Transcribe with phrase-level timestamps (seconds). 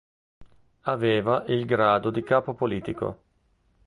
[0.85, 3.17] Aveva il grado di capo politico.